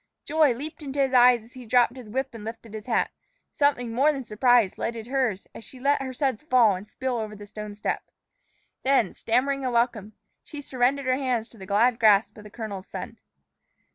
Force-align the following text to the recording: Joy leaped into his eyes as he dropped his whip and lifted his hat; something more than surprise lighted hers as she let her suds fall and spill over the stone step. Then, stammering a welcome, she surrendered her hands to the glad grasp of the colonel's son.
Joy 0.25 0.55
leaped 0.55 0.81
into 0.81 0.99
his 0.99 1.13
eyes 1.13 1.43
as 1.43 1.53
he 1.53 1.67
dropped 1.67 1.95
his 1.95 2.09
whip 2.09 2.33
and 2.33 2.43
lifted 2.43 2.73
his 2.73 2.87
hat; 2.87 3.11
something 3.51 3.93
more 3.93 4.11
than 4.11 4.25
surprise 4.25 4.79
lighted 4.79 5.05
hers 5.05 5.45
as 5.53 5.63
she 5.63 5.79
let 5.79 6.01
her 6.01 6.11
suds 6.11 6.41
fall 6.41 6.75
and 6.75 6.89
spill 6.89 7.17
over 7.19 7.35
the 7.35 7.45
stone 7.45 7.75
step. 7.75 8.01
Then, 8.81 9.13
stammering 9.13 9.63
a 9.63 9.69
welcome, 9.69 10.13
she 10.41 10.59
surrendered 10.59 11.05
her 11.05 11.17
hands 11.17 11.47
to 11.49 11.59
the 11.59 11.67
glad 11.67 11.99
grasp 11.99 12.35
of 12.39 12.43
the 12.43 12.49
colonel's 12.49 12.87
son. 12.87 13.19